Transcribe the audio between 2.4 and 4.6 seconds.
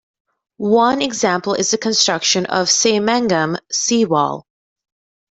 of Saemangeum Seawall.